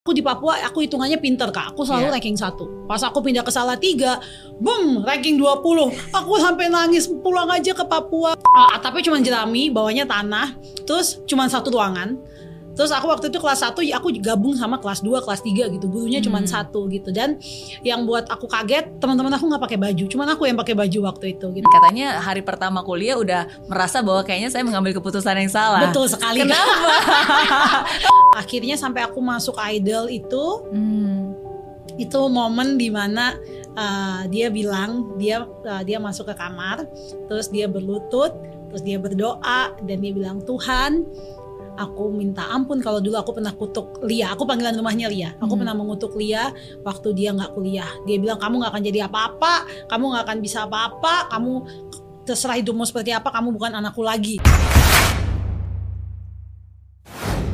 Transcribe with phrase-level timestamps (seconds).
[0.00, 1.76] Aku di Papua, aku hitungannya pinter kak.
[1.76, 2.12] Aku selalu Iya.
[2.16, 2.88] ranking satu.
[2.88, 4.16] Pas aku pindah ke Salatiga,
[4.56, 5.92] boom, ranking 20.
[6.16, 8.32] Aku sampai nangis pulang aja ke Papua.
[8.56, 10.56] Ah, atapnya cuma jerami, bawahnya tanah.
[10.88, 12.16] Terus cuma satu ruangan.
[12.70, 15.86] Terus aku waktu itu kelas 1 ya aku gabung sama kelas 2, kelas 3 gitu.
[15.86, 16.48] Gurunya cuma Hmm.
[16.48, 17.10] satu gitu.
[17.10, 17.36] Dan
[17.82, 20.04] yang buat aku kaget, teman-teman aku nggak pakai baju.
[20.06, 21.66] Cuman aku yang pakai baju waktu itu gitu.
[21.66, 25.90] Katanya hari pertama kuliah udah merasa bahwa kayaknya saya mengambil keputusan yang salah.
[25.90, 26.46] Betul sekali.
[26.46, 26.88] Kenapa?
[28.40, 31.34] Akhirnya sampai aku masuk idol itu Hmm.
[31.98, 33.34] itu momen di mana
[33.74, 36.86] uh, dia bilang dia uh, dia masuk ke kamar
[37.28, 38.32] terus dia berlutut
[38.70, 41.04] terus dia berdoa dan dia bilang Tuhan
[41.80, 44.36] aku minta ampun kalau dulu aku pernah kutuk Lia.
[44.36, 45.32] Aku panggilan rumahnya Lia.
[45.40, 45.64] Aku Hmm.
[45.64, 46.52] pernah mengutuk Lia
[46.84, 47.88] waktu dia nggak kuliah.
[48.04, 49.54] Dia bilang kamu nggak akan jadi apa-apa.
[49.88, 51.32] Kamu nggak akan bisa apa-apa.
[51.32, 51.52] Kamu
[52.28, 53.32] terserah hidupmu seperti apa.
[53.32, 54.36] Kamu bukan anakku lagi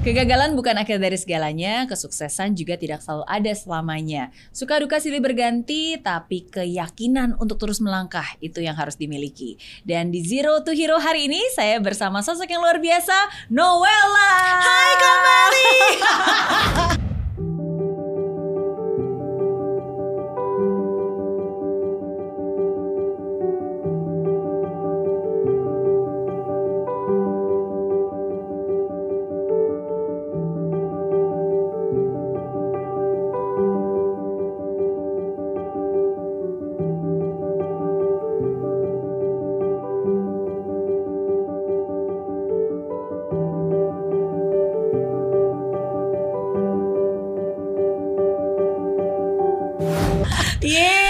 [0.06, 4.30] Kegagalan bukan akhir dari segalanya, kesuksesan juga tidak selalu ada selamanya.
[4.54, 9.58] Suka duka silih berganti, tapi keyakinan untuk terus melangkah itu yang harus dimiliki.
[9.82, 14.30] Dan di Zero to Hero hari ini saya bersama sosok yang luar biasa, Noella.
[14.62, 15.66] Hai kembali.
[50.66, 51.05] Yeah.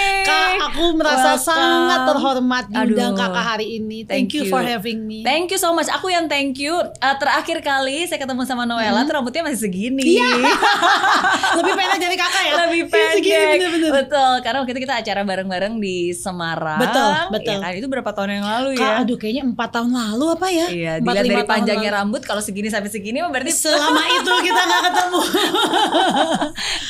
[0.77, 1.49] Aku merasa Welcome.
[1.49, 3.21] sangat terhormat diundang Aduh.
[3.25, 4.05] kakak hari ini.
[4.05, 4.53] Thank Thank, you, you.
[4.53, 5.25] for having me.
[5.25, 5.89] Thank you so much.
[5.89, 6.69] Aku yang thank you.
[7.01, 10.21] Uh, terakhir kali saya ketemu sama Noella, tuh rambutnya masih segini.
[10.21, 10.29] Iya.
[11.57, 12.53] Lebih pendek dari kakak ya?
[12.61, 13.49] Lebih Iya, segini, pendek.
[13.57, 13.91] bener-bener.
[14.05, 14.33] Betul.
[14.45, 16.77] Karena waktu itu kita acara bareng-bareng di Semarang.
[16.77, 17.57] Betul, betul.
[17.57, 17.73] Ya kan?
[17.73, 19.01] Itu berapa tahun yang lalu Kak, ya?
[19.01, 20.67] aduh kayaknya empat tahun lalu apa ya?
[20.69, 21.97] Iya, dilihat dari panjangnya lalu.
[22.05, 25.19] rambut kalau segini sampai segini berarti Selama itu kita nggak ketemu.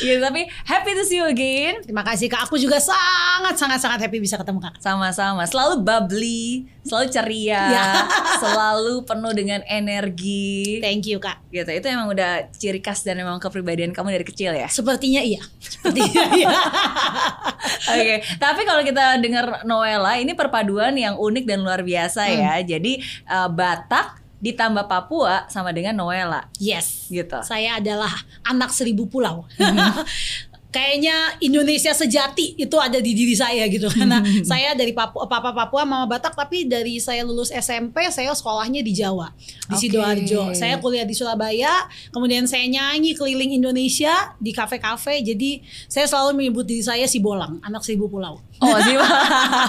[0.04, 1.80] Iya, tapi happy to see you again.
[1.80, 2.44] Terima kasih kak.
[2.44, 4.80] Aku juga sangat sangat sangat happy bisa ketemu kakak.
[4.80, 7.86] Sama-sama, selalu bubbly, selalu ceria, Iya.
[8.44, 10.78] selalu penuh dengan energi.
[10.80, 11.42] Thank you kak.
[11.48, 11.68] Gitu.
[11.68, 14.66] Itu emang udah ciri khas dan emang kepribadian kamu dari kecil ya.
[14.68, 15.42] Sepertinya iya.
[15.60, 16.50] Sepertinya iya.
[17.94, 22.38] Oke, tapi kalau kita dengar Noella ini perpaduan yang unik dan luar biasa Hmm.
[22.38, 22.54] ya.
[22.78, 27.10] Jadi uh, Batak ditambah Papua sama dengan Noella Yes.
[27.10, 27.42] gitu.
[27.42, 28.14] Saya adalah
[28.46, 29.50] anak seribu pulau.
[30.68, 34.20] Kayaknya Indonesia sejati itu ada di diri saya gitu karena
[34.52, 38.92] saya dari Papua, Papa Papua, Mama Batak tapi dari saya lulus SMP saya sekolahnya di
[38.92, 39.32] Jawa
[39.72, 39.82] di Oke.
[39.82, 40.52] sidoarjo.
[40.52, 45.24] Saya kuliah di Surabaya, kemudian saya nyanyi keliling Indonesia di kafe-kafe.
[45.24, 48.44] Jadi saya selalu menyebut diri saya si Bolang, anak seribu pulau.
[48.60, 48.98] Oh sih,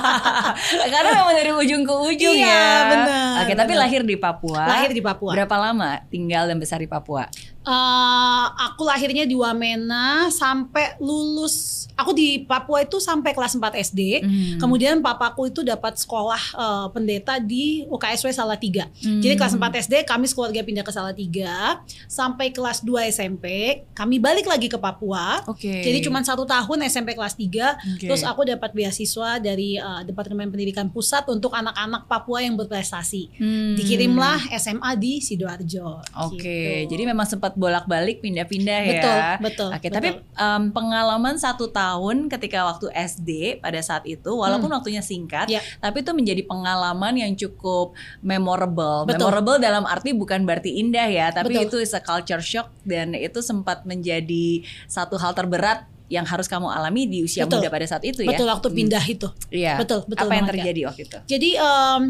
[0.93, 2.73] karena memang dari ujung ke ujung Iya, ya.
[2.89, 3.83] benar, Oke, tapi benar.
[3.87, 4.63] lahir di Papua.
[4.67, 5.33] Lahir di Papua.
[5.37, 7.29] Berapa lama tinggal dan besar di Papua?
[7.69, 11.85] Eh, aku lahirnya di Wamena sampai lulus.
[12.01, 14.01] Aku di Papua itu sampai kelas 4 SD.
[14.25, 14.57] Hmm.
[14.57, 18.89] Kemudian papaku itu dapat sekolah eh, pendeta di UKSW Salatiga.
[19.05, 19.21] Hmm.
[19.21, 21.85] Jadi kelas 4 SD kami sekeluarga pindah ke Salatiga.
[22.09, 23.47] Sampai kelas 2 SMP
[23.93, 25.45] kami balik lagi ke Papua.
[25.45, 25.85] Oke.
[25.85, 28.09] Jadi cuma satu tahun SMP kelas 3 Oke.
[28.09, 33.37] Terus aku dapat beasiswa dari eh, Departemen Pendidikan Pusat untuk anak-anak Papua yang berprestasi.
[33.37, 33.77] Hmm.
[33.77, 36.01] Dikirimlah SMA di Sidoarjo.
[36.25, 36.97] Oke, gitu.
[36.97, 38.93] jadi memang sempat bolak-balik pindah-pindah ya.
[38.95, 39.95] Betul, betul, Oke, betul.
[39.99, 45.59] tapi em, pengalaman satu tahun ketika waktu SD pada saat itu, walaupun waktunya singkat, Ya.
[45.83, 49.03] tapi itu menjadi pengalaman yang cukup memorable.
[49.05, 49.27] Betul.
[49.27, 51.67] Memorable dalam arti bukan berarti indah ya, tapi Betul.
[51.67, 56.71] itu is a culture shock dan itu sempat menjadi satu hal terberat yang harus kamu
[56.71, 57.61] alami di usia Betul.
[57.61, 58.31] muda pada saat itu ya.
[58.31, 58.77] Betul waktu Hmm.
[58.79, 59.29] pindah itu.
[59.51, 59.75] Iya.
[59.77, 61.19] Betul, betul Apa yang terjadi waktu itu?
[61.27, 62.03] Jadi em,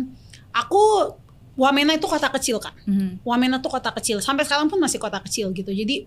[0.50, 0.82] aku
[1.58, 2.70] Wamena itu kota kecil kan.
[2.86, 3.26] Mhm.
[3.26, 4.22] Wamena tuh kota kecil.
[4.22, 5.74] Sampai sekarang pun masih kota kecil gitu.
[5.74, 6.06] Jadi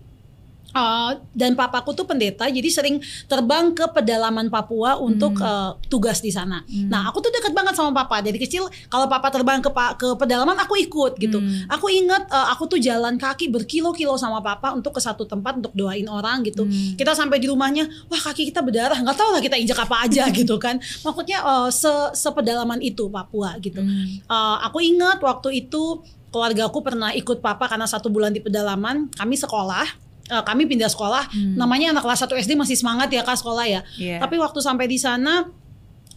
[0.72, 2.96] Uh, dan papaku tuh pendeta, jadi sering
[3.28, 6.64] terbang ke pedalaman Papua untuk uh, tugas di sana.
[6.64, 6.88] Hmm.
[6.88, 8.24] Nah, aku tuh dekat banget sama papa.
[8.24, 9.68] Dari kecil, kalau papa terbang ke
[10.00, 11.36] ke pedalaman, aku ikut gitu.
[11.36, 11.68] Hmm.
[11.68, 15.76] Aku ingat uh, aku tuh jalan kaki berkilo-kilo sama papa untuk ke satu tempat untuk
[15.76, 16.64] doain orang gitu.
[16.64, 16.96] Hmm.
[16.96, 20.24] Kita sampai di rumahnya, wah kaki kita berdarah, nggak tahu lah kita injak apa aja
[20.40, 20.80] gitu kan.
[20.80, 23.84] Maksudnya uh, se sepedalaman itu Papua gitu.
[23.84, 24.24] Hmm.
[24.24, 26.00] Uh, aku ingat waktu itu
[26.32, 29.12] keluarga aku pernah ikut papa karena satu bulan di pedalaman.
[29.12, 29.84] Kami sekolah,
[30.28, 31.26] uh, kami pindah sekolah.
[31.32, 31.56] Hmm.
[31.56, 33.80] Namanya anak kelas 1 SD masih semangat ya kak sekolah ya.
[33.96, 34.20] Iya.
[34.20, 35.48] Tapi waktu sampai di sana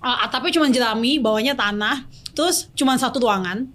[0.04, 2.06] uh, atapnya cuma jerami, bawahnya tanah,
[2.36, 3.66] terus cuma satu ruangan.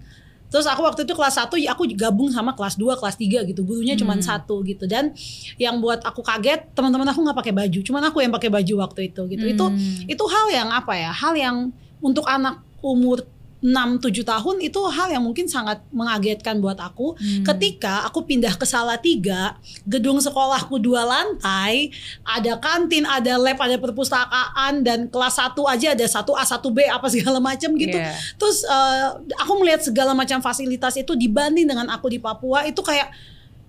[0.51, 3.63] Terus aku waktu itu kelas 1 aku gabung sama kelas 2, kelas 3 gitu.
[3.63, 4.23] Gurunya cuma Hmm.
[4.23, 4.83] satu gitu.
[4.83, 5.15] Dan
[5.55, 7.79] yang buat aku kaget, teman-teman aku nggak pakai baju.
[7.79, 9.45] Cuman aku yang pakai baju waktu itu gitu.
[9.47, 10.11] Itu Hmm.
[10.11, 11.11] itu hal yang apa ya?
[11.15, 11.71] Hal yang
[12.03, 13.23] untuk anak umur
[13.61, 13.69] 6
[14.01, 17.45] 7 tahun itu hal yang mungkin sangat mengagetkan buat aku Hmm.
[17.45, 19.53] ketika aku pindah ke Salatiga,
[19.85, 21.93] gedung sekolahku dua lantai,
[22.25, 27.37] ada kantin, ada lab, ada perpustakaan dan kelas 1 aja ada 1A, 1B apa segala
[27.37, 27.93] macam gitu.
[27.93, 28.17] Iya.
[28.35, 33.13] Terus eh, aku melihat segala macam fasilitas itu dibanding dengan aku di Papua itu kayak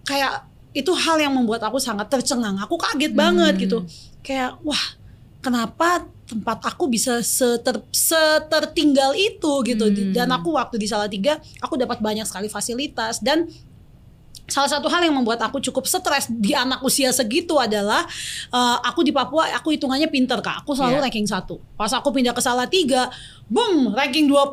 [0.03, 2.57] kayak itu hal yang membuat aku sangat tercengang.
[2.65, 3.63] Aku kaget banget Hmm.
[3.63, 3.79] gitu.
[4.25, 4.81] Kayak wah,
[5.39, 9.85] kenapa tempat aku bisa seter, setertinggal itu gitu.
[9.91, 10.13] Hmm.
[10.15, 13.51] Dan aku waktu di Salatiga aku dapat banyak sekali fasilitas dan
[14.45, 18.05] Salah satu hal yang membuat aku cukup stres di anak usia segitu adalah
[18.49, 20.61] eh, aku di Papua aku hitungannya pinter kak.
[20.61, 21.03] Aku selalu Iya.
[21.03, 21.57] ranking satu.
[21.73, 23.09] Pas aku pindah ke Salatiga,
[23.47, 24.51] boom ranking 20.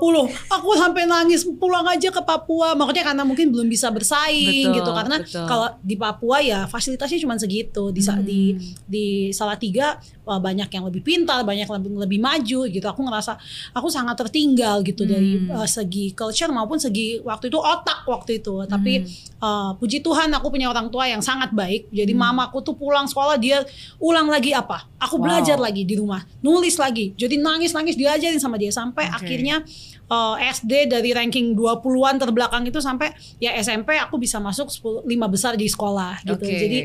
[0.47, 2.73] Aku sampai nangis pulang aja ke Papua.
[2.73, 5.45] Makanya karena mungkin belum bisa bersaing Betul, gitu karena betul.
[5.45, 7.89] kalau di Papua ya fasilitasnya cuma segitu.
[7.89, 8.61] Di sa- di Hmm.
[8.85, 12.85] di Salatiga wah, banyak yang lebih pintar, banyak yang lebih, lebih maju gitu.
[12.85, 13.35] Aku ngerasa
[13.73, 15.55] aku sangat tertinggal gitu dari Hmm.
[15.55, 18.63] eh, segi culture maupun segi waktu itu otak waktu itu.
[18.63, 19.28] Tapi Hmm.
[19.39, 21.87] Eh, puji Tuhan aku punya orang tua yang sangat baik.
[21.89, 22.35] Jadi Hmm.
[22.35, 23.63] mamaku tuh pulang sekolah dia
[23.97, 24.85] ulang lagi apa?
[24.99, 25.23] Aku Wow.
[25.25, 27.15] belajar lagi di rumah, nulis lagi.
[27.15, 29.15] Jadi nangis-nangis diajarin sama dia sampai Oke.
[29.23, 29.63] akhirnya
[30.09, 35.29] eh, SD dari ranking 20-an terbelakang itu sampai ya SMP aku bisa masuk 10 lima
[35.29, 36.41] besar di sekolah gitu.
[36.41, 36.57] Oke.
[36.57, 36.79] Jadi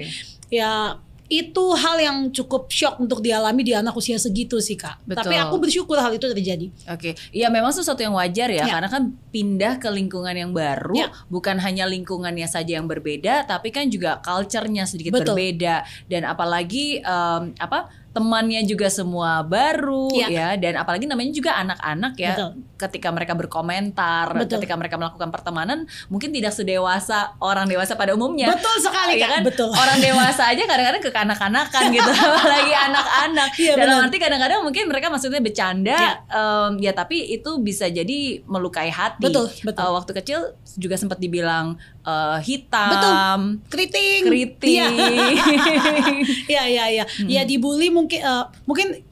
[0.53, 5.01] ya itu hal yang cukup shock untuk dialami di anak usia segitu sih kak.
[5.09, 5.25] Betul.
[5.25, 6.69] Tapi aku bersyukur hal itu terjadi.
[6.93, 8.77] Oke, ya memang sesuatu yang wajar ya, Ya.
[8.77, 11.09] karena kan pindah ke lingkungan yang baru, Ya.
[11.33, 15.33] bukan hanya lingkungannya saja yang berbeda, tapi kan juga culture-nya sedikit Betul.
[15.33, 15.83] berbeda,
[16.13, 20.31] dan apalagi em, apa temannya juga semua baru Ya.
[20.31, 22.51] ya, dan apalagi namanya juga anak-anak ya, Betul.
[22.79, 24.63] ketika mereka berkomentar, Betul.
[24.63, 28.55] ketika mereka melakukan pertemanan, mungkin tidak sedewasa orang dewasa pada umumnya.
[28.55, 29.43] Betul sekali Ya kan?
[29.43, 29.75] Betul.
[29.75, 33.51] Orang dewasa aja kadang-kadang kekanak-kanakan gitu, apalagi anak-anak.
[33.59, 36.13] Iya, Dalam arti kadang-kadang mungkin mereka maksudnya bercanda, Ya.
[36.31, 39.27] em, ya tapi itu bisa jadi melukai hati.
[39.27, 39.83] Betul, betul.
[39.83, 40.41] Eh, waktu kecil
[40.79, 44.23] juga sempat dibilang eh, hitam, Keriting.
[44.29, 44.63] kritik.
[44.75, 44.87] Iya.
[46.47, 47.05] Iya iya iya.
[47.27, 49.03] Ya dibully mungkin eh, mungkin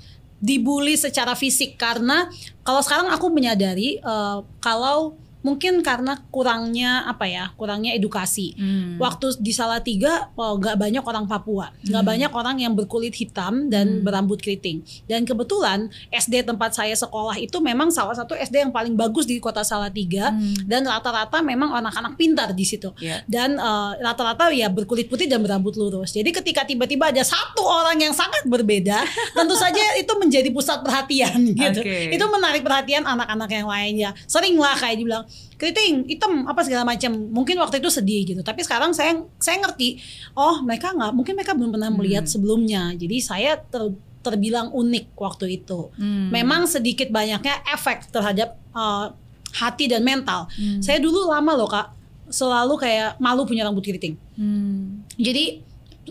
[0.42, 2.26] dibully secara fisik karena
[2.66, 8.54] kalau sekarang aku menyadari eh, kalau mungkin karena kurangnya apa ya kurangnya edukasi.
[8.54, 8.96] Hmm.
[8.96, 12.10] Waktu di Salatiga oh, nggak banyak orang Papua, nggak Hmm.
[12.14, 14.02] banyak orang yang berkulit hitam dan Hmm.
[14.02, 14.80] berambut keriting.
[15.04, 19.38] Dan kebetulan SD tempat saya sekolah itu memang salah satu SD yang paling bagus di
[19.38, 20.54] kota Salatiga Hmm.
[20.64, 23.20] dan rata-rata memang anak-anak pintar di situ Ya.
[23.26, 26.14] dan eh, rata-rata ya berkulit putih dan berambut lurus.
[26.14, 29.02] Jadi ketika tiba-tiba ada satu orang yang sangat berbeda,
[29.36, 31.80] tentu saja itu menjadi pusat perhatian gitu.
[31.82, 32.14] Oke.
[32.14, 34.10] Itu menarik perhatian anak-anak yang lainnya.
[34.24, 35.24] Sering lah kayak dibilang
[35.56, 37.14] keriting, hitam, apa segala macam.
[37.14, 38.42] Mungkin waktu itu sedih gitu.
[38.42, 40.02] Tapi sekarang saya saya ngerti,
[40.34, 42.32] oh mereka nggak, mungkin mereka belum pernah melihat Hmm.
[42.34, 42.82] sebelumnya.
[42.98, 45.90] Jadi saya ter- terbilang unik waktu itu.
[45.94, 46.30] Hmm.
[46.30, 49.06] Memang sedikit banyaknya efek terhadap eh,
[49.52, 50.48] hati dan mental.
[50.50, 50.80] Hmm.
[50.80, 51.92] Saya dulu lama loh kak,
[52.32, 54.16] selalu kayak malu punya rambut keriting.
[54.34, 55.04] Hmm.
[55.14, 55.60] Jadi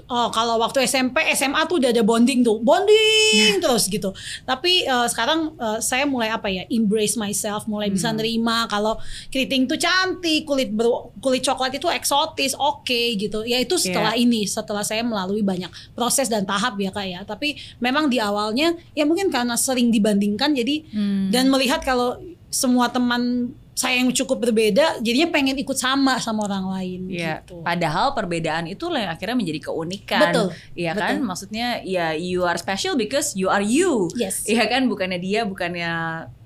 [0.07, 4.11] oh, kalau waktu SMP, SMA tuh udah ada bonding tuh, bonding terus gitu.
[4.41, 8.17] Tapi eh, sekarang eh, saya mulai apa ya, embrace myself, mulai bisa Hmm.
[8.17, 8.95] nerima kalau
[9.27, 13.43] keriting tuh cantik, kulit ber- kulit coklat itu eksotis, oke gitu.
[13.43, 14.21] Ya itu setelah Iya.
[14.21, 17.19] ini, setelah saya melalui banyak proses dan tahap ya kak ya.
[17.21, 21.27] Tapi memang di awalnya ya mungkin karena sering dibandingkan jadi Hmm.
[21.29, 22.15] dan melihat kalau
[22.48, 27.01] semua teman saya yang cukup berbeda, jadinya pengen ikut sama sama orang lain.
[27.07, 27.63] Ya, gitu.
[27.63, 30.21] padahal perbedaan itu lah yang akhirnya menjadi keunikan.
[30.27, 31.17] Betul, Iya kan?
[31.17, 31.27] betul.
[31.27, 34.11] Maksudnya ya you are special because you are you.
[34.19, 34.43] Yes.
[34.43, 34.91] Iya kan?
[34.91, 35.91] Bukannya dia, bukannya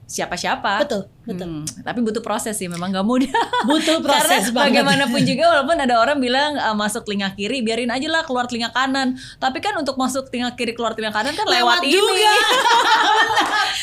[0.05, 0.85] siapa-siapa.
[0.85, 1.47] Betul, betul.
[1.47, 3.33] Hmm, tapi butuh proses sih, memang gak mudah.
[3.65, 4.85] Butuh proses Karena banget.
[4.85, 8.69] bagaimanapun juga walaupun ada orang bilang uh, masuk telinga kiri, biarin aja lah keluar telinga
[8.69, 9.13] kanan.
[9.35, 11.91] Tapi kan untuk masuk telinga kiri keluar telinga kanan kan lewat, Lewat ini.
[11.91, 12.31] juga.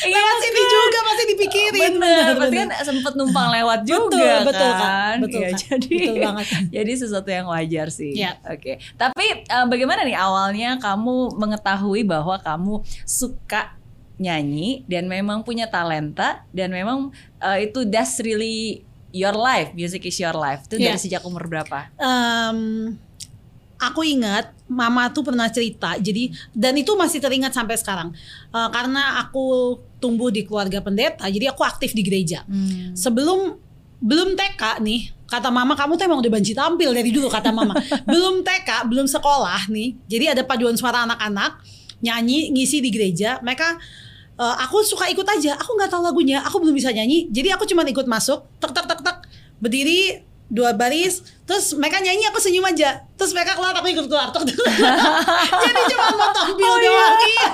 [0.03, 0.67] Iya Lewat sini kan?
[0.69, 1.91] juga masih dipikirin.
[1.95, 4.81] Bener, berarti kan sempet numpang lewat juga betul, betul, Kak.
[4.81, 5.15] kan.
[5.21, 5.59] Betul, Ya, Kak.
[5.61, 6.45] jadi Betul banget.
[6.69, 8.11] jadi sesuatu yang wajar sih.
[8.11, 8.35] Ya.
[8.43, 8.83] Oke.
[8.93, 12.73] Tapi eh, bagaimana nih awalnya kamu mengetahui bahwa kamu
[13.05, 13.79] suka
[14.15, 20.17] nyanyi dan memang punya talenta dan memang eh, itu that's really your life, music is
[20.17, 20.63] your life.
[20.63, 20.97] Itu dari Ya.
[20.97, 21.89] sejak umur berapa?
[21.95, 22.93] Em,
[23.75, 28.09] aku ingat mama tuh pernah cerita jadi dan itu masih teringat sampai sekarang
[28.47, 32.93] Eh, karena aku tumbuh di keluarga pendeta jadi aku aktif di gereja Hmm.
[32.93, 33.57] sebelum
[33.99, 37.73] belum TK nih kata mama kamu tuh emang udah banci tampil dari dulu kata mama
[38.07, 41.59] belum TK belum sekolah nih jadi ada paduan suara anak-anak
[42.03, 43.79] nyanyi ngisi di gereja mereka
[44.37, 45.55] eh, aku suka ikut aja.
[45.57, 47.31] Aku nggak tahu lagunya aku belum bisa nyanyi.
[47.31, 49.17] Jadi aku cuma ikut masuk tek tek tek tek
[49.63, 54.29] berdiri dua baris terus mereka nyanyi aku senyum aja terus mereka keluar aku ikut keluar
[54.29, 54.45] tuk.
[55.65, 57.49] jadi cuma mau tampil Oh, doang iya.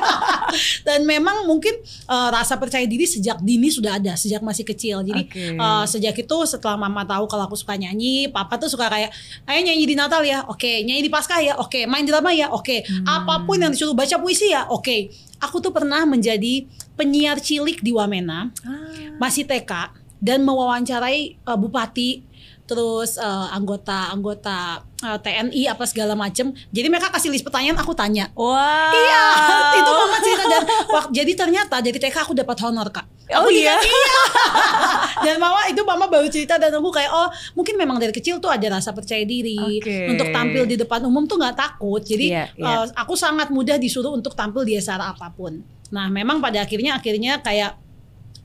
[0.84, 5.24] dan memang mungkin eh, rasa percaya diri sejak dini sudah ada sejak masih kecil jadi
[5.24, 5.56] Oke.
[5.56, 9.16] eh, sejak itu setelah mama tahu kalau aku suka nyanyi papa tuh suka kayak
[9.46, 12.82] ayo nyanyi di Natal ya oke nyanyi di Paskah ya oke main drama ya oke
[12.82, 13.06] Hmm.
[13.06, 17.90] apa pun yang disuruh baca puisi ya oke aku tuh pernah menjadi penyiar cilik di
[17.90, 19.16] Wamena Ah.
[19.18, 19.72] masih TK
[20.18, 22.28] dan mewawancarai uh, bupati
[22.70, 24.58] terus uh, anggota-anggota
[25.02, 26.54] uh, TNI apa segala macem.
[26.70, 28.30] Jadi mereka kasih list pertanyaan aku tanya.
[28.32, 28.94] Wow.
[28.94, 29.26] Iya,
[29.82, 33.10] itu mama cerita dan wak- jadi ternyata dari TK aku dapat honor kak.
[33.32, 33.74] Oh Aku iya?
[33.74, 34.22] juga- iya.
[35.20, 38.50] dan mama itu mama baru cerita dan aku kayak oh mungkin memang dari kecil tuh
[38.50, 40.06] ada rasa percaya diri Oke.
[40.08, 42.00] untuk tampil di depan umum tuh nggak takut.
[42.00, 42.66] Jadi Iya, iya.
[42.80, 45.58] uh, aku sangat mudah disuruh untuk tampil di acara apa pun.
[45.90, 47.78] Nah memang pada akhirnya akhirnya kayak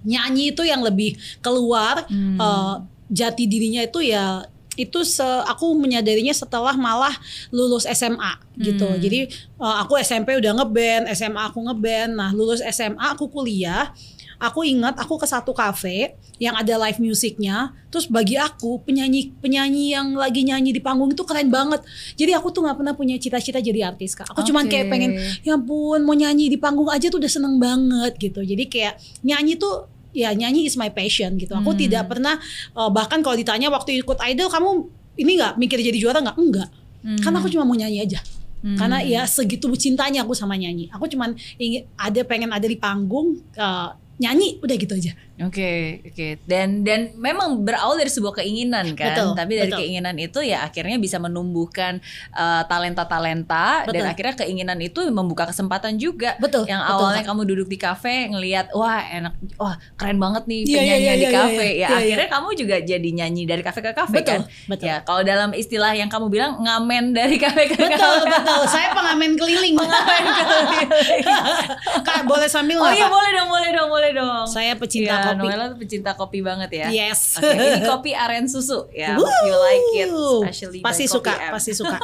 [0.03, 2.37] nyanyi itu yang lebih keluar Hmm.
[2.37, 2.77] uh,
[3.15, 4.43] jati dirinya itu ya
[4.75, 7.15] itu se aku menyadarinya setelah malah
[7.55, 8.87] lulus SMA gitu.
[8.87, 8.99] Hmm.
[8.99, 12.19] Jadi uh, aku SMP udah ngeband, SMA aku ngeband.
[12.19, 13.95] Nah, lulus SMA aku kuliah.
[14.43, 17.71] Aku ingat aku ke satu kafe yang ada live musiknya.
[17.89, 21.81] Terus bagi aku penyanyi penyanyi yang lagi nyanyi di panggung itu keren banget.
[22.19, 24.35] Jadi aku tuh nggak pernah punya cita-cita jadi artis kak.
[24.35, 24.75] Aku cuman Oke.
[24.75, 25.11] kayak pengen
[25.47, 28.43] ya ampun mau nyanyi di panggung aja tuh udah seneng banget gitu.
[28.43, 31.53] Jadi kayak nyanyi tuh ya nyanyi is my passion gitu.
[31.53, 31.81] Aku Hmm.
[31.85, 32.39] tidak pernah
[32.73, 34.71] uh, bahkan kalau ditanya waktu ikut idol kamu
[35.19, 36.37] ini nggak mikir jadi juara nggak?
[36.39, 36.69] Enggak.
[37.03, 37.19] Hmm.
[37.21, 38.23] Karena aku cuma mau nyanyi aja.
[38.65, 38.79] Hmm.
[38.81, 40.89] Karena ya segitu cintanya aku sama nyanyi.
[40.95, 45.13] Aku cuman ingin ada pengen ada di panggung uh, nyanyi udah gitu aja.
[45.35, 46.39] Oke, oke.
[46.47, 49.19] Dan dan memang berawal dari sebuah keinginan kan.
[49.19, 49.81] Betul, Tapi dari betul.
[49.83, 51.99] keinginan itu ya akhirnya bisa menumbuhkan
[52.31, 54.13] uh, talenta-talenta dan Betul.
[54.15, 56.39] akhirnya keinginan itu membuka kesempatan juga.
[56.39, 56.71] Betul.
[56.71, 57.35] Yang betul, awalnya Kak.
[57.35, 61.15] kamu duduk di kafe ngelihat wah enak, wah keren banget nih Iya, iya, penyanyi iya,
[61.15, 61.51] di iya, kafe.
[61.51, 64.41] iya, ya iya, akhirnya kamu juga jadi nyanyi dari kafe ke kafe betul, kan.
[64.71, 64.87] betul.
[64.87, 68.31] Ya, kalau dalam istilah yang kamu bilang ngamen dari kafe ke Betul, kafe.
[68.39, 68.61] betul.
[68.71, 69.75] Saya pengamen keliling.
[69.75, 71.27] Ngamen keliling.
[72.07, 74.47] Kak, boleh sambil Oh iya boleh dong, boleh dong, boleh dong.
[74.47, 75.41] Saya pecinta kopi.
[75.41, 76.87] Noella tuh pecinta kopi banget ya.
[76.91, 77.39] Yes.
[77.39, 79.17] Oke, ini kopi aren susu ya.
[79.17, 81.53] Hope you like it, especially pasti Kopi suka, M.
[81.55, 81.97] pasti suka.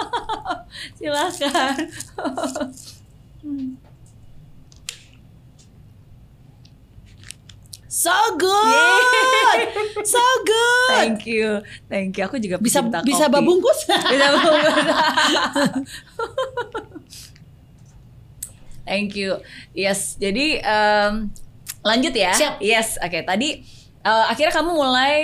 [0.96, 1.74] Silakan.
[7.90, 9.66] So good.
[10.06, 10.90] So good.
[10.94, 11.58] Thank you,
[11.90, 12.22] thank you.
[12.22, 13.34] Aku juga Bisa pecinta bisa kopi.
[13.34, 13.78] babungkus?
[13.90, 14.76] Bisa babungkus.
[18.88, 19.42] thank you.
[19.74, 21.34] Yes, jadi em,
[21.80, 22.32] lanjut ya.
[22.32, 22.54] Siap.
[22.58, 23.22] Yes, oke.
[23.22, 23.48] Tadi
[24.00, 25.14] eh, akhirnya kamu mulai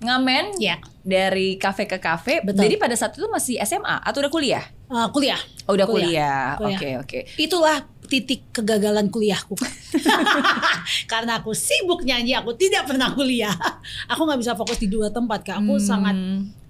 [0.00, 0.76] ngamen Ya.
[1.00, 2.44] dari kafe ke kafe.
[2.44, 2.68] Betul.
[2.68, 4.64] Jadi pada saat itu masih SMA atau udah kuliah?
[4.84, 5.40] Uh, kuliah.
[5.64, 6.60] Oh, udah Kuliah.
[6.60, 7.18] Oke, oke.
[7.40, 9.56] Itulah titik kegagalan kuliahku.
[11.10, 13.52] Karena aku sibuk nyanyi, aku tidak pernah kuliah.
[14.06, 15.64] Aku nggak bisa fokus di dua tempat, kak.
[15.64, 15.80] Aku Hmm.
[15.80, 16.16] sangat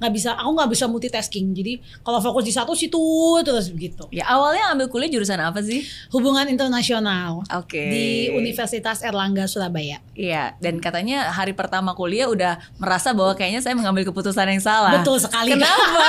[0.04, 0.36] nggak bisa.
[0.36, 1.56] Aku nggak bisa multitasking.
[1.56, 3.00] Jadi kalau fokus di satu situ
[3.40, 4.04] terus begitu.
[4.12, 5.80] Ya awalnya ambil kuliah jurusan apa sih?
[6.12, 7.80] Hubungan internasional Oke.
[7.80, 8.06] di
[8.36, 10.04] Universitas Erlangga Surabaya.
[10.12, 15.00] Iya, dan katanya hari pertama kuliah udah merasa bahwa kayaknya saya mengambil keputusan yang salah.
[15.00, 15.56] Betul sekali.
[15.56, 16.04] Kenapa?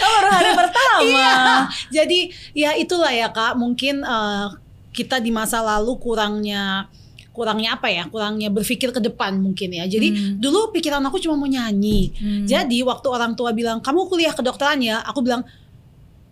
[0.20, 0.98] baru hari pertama.
[1.06, 1.38] Iya.
[1.88, 2.20] Jadi
[2.52, 3.54] ya itulah ya kak.
[3.56, 4.46] Mungkin eh,
[4.90, 6.90] kita di masa lalu kurangnya
[7.30, 8.06] kurangnya apa ya?
[8.06, 9.86] Kurangnya berpikir ke depan mungkin ya.
[9.86, 10.32] Jadi Hmm.
[10.38, 12.10] dulu pikiran aku cuma mau nyanyi.
[12.14, 12.44] Hmm.
[12.44, 15.46] Jadi waktu orang tua bilang kamu kuliah kedokteran ya, aku bilang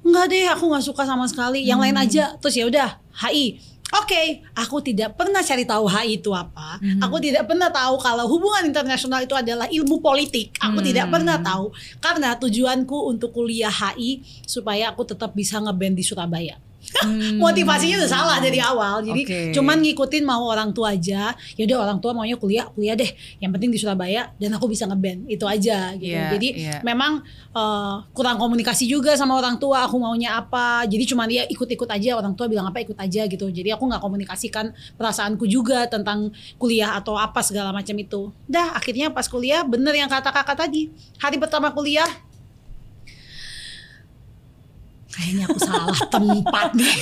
[0.03, 1.63] enggak deh, aku nggak suka sama sekali.
[1.63, 2.05] Yang lain Hmm.
[2.05, 2.25] aja.
[2.39, 2.89] Terus ya udah
[3.21, 3.47] HI.
[3.89, 6.77] Oke, aku tidak pernah cari tahu HI itu apa.
[6.77, 7.01] Hmm.
[7.01, 10.53] Aku tidak pernah tahu kalau hubungan internasional itu adalah ilmu politik.
[10.61, 10.85] Aku Hmm.
[10.85, 16.61] tidak pernah tahu karena tujuanku untuk kuliah HI supaya aku tetap bisa ngeband di Surabaya.
[16.89, 17.39] Hmm.
[17.39, 19.05] Motivasinya udah salah dari awal.
[19.05, 19.41] Jadi Oke.
[19.55, 21.37] cuman ngikutin mau orang tua aja.
[21.37, 23.09] Ya udah orang tua maunya kuliah, kuliah deh.
[23.39, 25.29] Yang penting di Surabaya dan aku bisa ngeband.
[25.29, 26.17] Itu aja gitu.
[26.17, 26.77] Iya, Jadi iya.
[26.83, 29.85] memang eh, kurang komunikasi juga sama orang tua.
[29.87, 30.89] Aku maunya apa.
[30.89, 32.17] Jadi cuman dia ikut-ikut aja.
[32.17, 33.47] Orang tua bilang apa ikut aja gitu.
[33.53, 38.33] Jadi aku nggak komunikasikan perasaanku juga tentang kuliah atau apa segala macam itu.
[38.49, 40.91] Dah akhirnya pas kuliah bener yang kata kakak tadi.
[41.21, 42.09] Hari pertama kuliah
[45.09, 46.95] kayaknya aku salah tempat nih.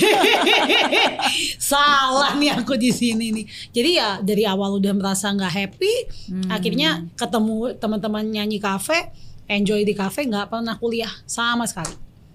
[1.59, 3.45] salah nih aku di sini nih.
[3.71, 5.93] Jadi ya dari awal udah merasa nggak happy,
[6.27, 6.49] Hmm.
[6.51, 9.11] akhirnya ketemu teman-teman nyanyi kafe,
[9.47, 11.93] enjoy di kafe, nggak pernah kuliah sama sekali.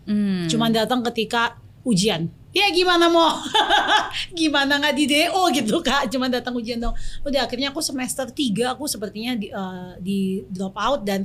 [0.09, 0.49] Hmm.
[0.49, 2.31] Cuman datang ketika ujian.
[2.53, 3.41] Ya gimana mau?
[4.37, 6.13] gimana nggak di DO gitu kak?
[6.13, 6.93] Cuman datang ujian dong.
[7.25, 10.19] Udah akhirnya aku semester 3 aku sepertinya di, eh, di
[10.53, 11.25] drop out dan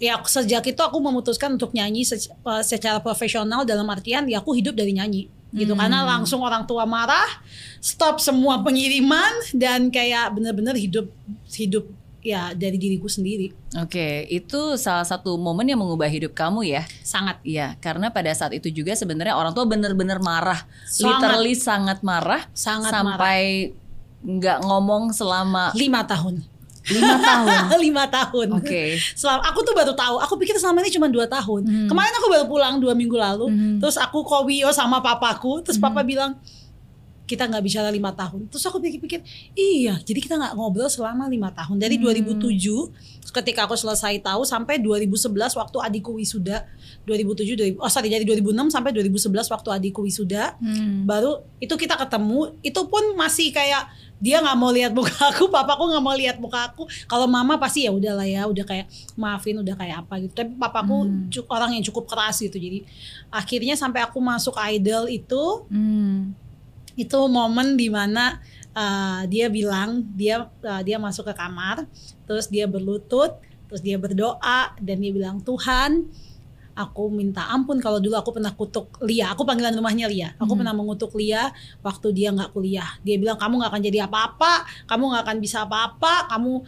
[0.00, 2.32] ya sejak itu aku memutuskan untuk nyanyi se-
[2.64, 5.82] secara profesional dalam artian ya aku hidup dari nyanyi gitu Hmm.
[5.82, 7.26] karena langsung orang tua marah
[7.78, 11.10] stop semua pengiriman dan kayak bener-bener hidup
[11.52, 11.84] hidup
[12.20, 13.48] ya dari diriku sendiri.
[13.80, 16.84] Oke, itu salah satu momen yang mengubah hidup kamu ya.
[17.00, 17.40] Sangat.
[17.40, 21.16] Iya, karena pada saat itu juga sebenarnya orang tua bener-bener marah, Sangat.
[21.16, 23.72] literally sangat marah, Sangat sampai
[24.20, 26.44] nggak ngomong selama Lima tahun.
[26.88, 27.48] Lima tahun.
[27.84, 28.46] lima tahun.
[28.56, 28.96] Oke.
[29.12, 30.16] Selama aku tuh baru tahu.
[30.24, 31.62] Aku pikir selama ini cuma dua tahun.
[31.68, 31.88] Hmm.
[31.88, 33.46] Kemarin aku baru pulang dua minggu lalu.
[33.52, 33.76] Hmm.
[33.78, 35.60] Terus aku kowio sama papaku.
[35.60, 35.86] Terus Hmm.
[35.86, 36.40] papa bilang
[37.24, 38.50] kita nggak bicara lima tahun.
[38.50, 39.22] Terus aku pikir-pikir,
[39.54, 39.94] iya.
[40.02, 41.78] Jadi kita nggak ngobrol selama lima tahun.
[41.78, 42.10] Dari Hmm.
[42.42, 42.90] 2007
[43.30, 46.66] ketika aku selesai tahu sampai 2011 waktu adikku wisuda.
[47.06, 50.58] 2007, 2000, oh sorry dari 2006 sampai 2011 waktu adikku wisuda.
[50.58, 51.06] Hmm.
[51.06, 52.58] Baru itu kita ketemu.
[52.66, 53.86] Itu pun masih kayak
[54.20, 56.84] dia nggak mau lihat muka aku, papaku nggak mau lihat muka aku.
[57.08, 58.86] Kalau mama pasti ya udahlah ya, udah kayak
[59.16, 60.32] maafin, udah kayak apa gitu.
[60.36, 61.48] Tapi papaku Hmm.
[61.48, 62.60] orang yang cukup keras gitu.
[62.60, 62.84] Jadi
[63.32, 66.36] akhirnya sampai aku masuk idol itu, Hmm.
[66.94, 68.38] itu momen di mana
[68.76, 71.88] uh, dia bilang dia uh, dia masuk ke kamar,
[72.28, 73.40] terus dia berlutut,
[73.72, 76.12] terus dia berdoa dan dia bilang Tuhan
[76.80, 79.36] aku minta ampun kalau dulu aku pernah kutuk Lia.
[79.36, 80.32] Aku panggilan rumahnya Lia.
[80.40, 80.64] Aku Hmm.
[80.64, 81.52] pernah mengutuk Lia
[81.84, 82.88] waktu dia nggak kuliah.
[83.04, 84.52] Dia bilang kamu nggak akan jadi apa-apa,
[84.88, 86.64] kamu nggak akan bisa apa-apa, kamu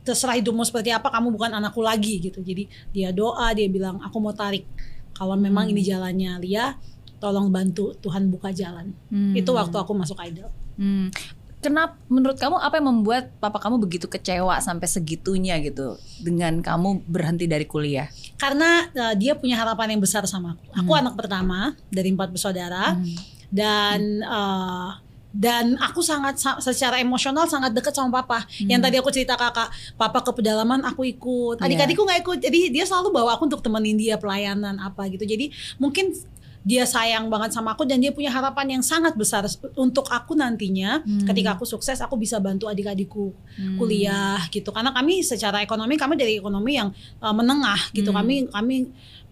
[0.00, 2.40] terserah hidupmu seperti apa, kamu bukan anakku lagi gitu.
[2.40, 4.64] Jadi dia doa, dia bilang aku mau tarik.
[5.12, 5.72] Kalau memang Hmm.
[5.76, 6.72] ini jalannya Lia,
[7.20, 8.96] tolong bantu Tuhan buka jalan.
[9.12, 9.36] Hmm.
[9.36, 10.48] Itu waktu aku masuk idol.
[10.80, 11.12] Hmm.
[11.60, 17.04] Kenapa menurut kamu apa yang membuat papa kamu begitu kecewa sampai segitunya gitu dengan kamu
[17.04, 18.08] berhenti dari kuliah?
[18.34, 20.64] Karena uh, dia punya harapan yang besar sama aku.
[20.74, 21.00] Aku Hmm.
[21.04, 21.58] anak pertama
[21.92, 23.12] dari empat bersaudara Hmm.
[23.52, 24.96] dan uh,
[25.30, 28.48] dan aku sangat sa- secara emosional sangat dekat sama papa.
[28.58, 31.70] Yang tadi aku cerita kakak, papa ke pedalaman aku ikut, Iya.
[31.70, 32.38] adik-adikku nggak ikut.
[32.42, 35.22] Jadi dia selalu bawa aku untuk temenin dia pelayanan apa gitu.
[35.22, 36.10] Jadi mungkin
[36.60, 41.00] dia sayang banget sama aku dan dia punya harapan yang sangat besar untuk aku nantinya
[41.00, 41.24] Hmm.
[41.24, 43.80] ketika aku sukses aku bisa bantu adik-adikku Hmm.
[43.80, 48.20] kuliah gitu karena kami secara ekonomi kami dari ekonomi yang uh, menengah gitu Hmm.
[48.20, 48.76] kami kami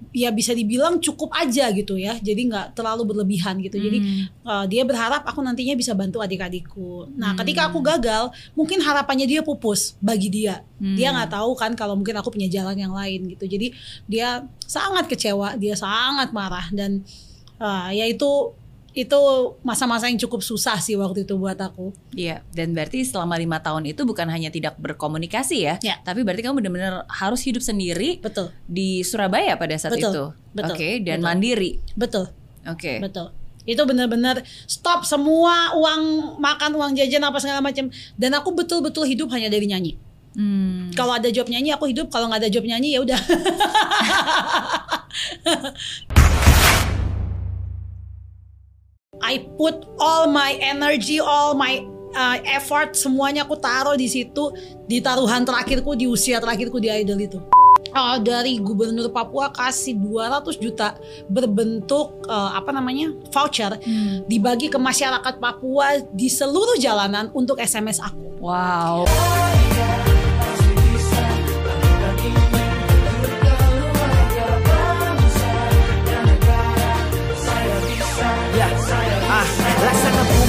[0.08, 4.24] ya bisa dibilang cukup aja gitu ya jadi nggak terlalu berlebihan gitu jadi Hmm.
[4.42, 7.40] uh, dia berharap aku nantinya bisa bantu adik-adikku nah Hmm.
[7.40, 10.96] ketika aku gagal mungkin harapannya dia pupus bagi dia Hmm.
[10.96, 13.74] dia nggak tahu kan kalau mungkin aku punya jalan yang lain gitu jadi
[14.06, 14.28] dia
[14.64, 17.04] sangat kecewa dia sangat marah dan
[17.58, 18.54] uh, ya itu
[18.92, 19.18] itu
[19.60, 23.86] masa-masa yang cukup susah sih waktu itu buat aku Iya, dan berarti selama lima tahun
[23.86, 26.00] itu bukan hanya tidak berkomunikasi ya, Ya.
[26.00, 30.24] tapi berarti kamu benar-benar harus hidup sendiri betul di Surabaya pada saat Betul, itu.
[30.52, 31.28] betul, Oke, dan betul.
[31.28, 31.70] mandiri.
[31.94, 32.24] betul
[32.66, 33.00] Oke.
[33.00, 33.32] Betul.
[33.64, 37.88] Itu benar-benar stop semua uang makan, uang jajan apa segala macam.
[38.16, 39.96] Dan aku betul-betul hidup hanya dari nyanyi.
[40.32, 40.88] Hmm.
[40.92, 43.20] Kalau ada job nyanyi aku hidup, kalau nggak ada job nyanyi ya udah.
[49.22, 51.82] I put all my energy, all my
[52.14, 54.52] uh, effort semuanya aku taruh di situ
[54.86, 57.38] di taruhan terakhirku di usia terakhirku di idol itu.
[57.88, 64.28] Uh, dari gubernur Papua kasih 200 juta berbentuk uh, apa namanya voucher Hmm.
[64.28, 68.44] dibagi ke masyarakat Papua di seluruh jalanan untuk SMS aku.
[68.44, 69.08] Wow.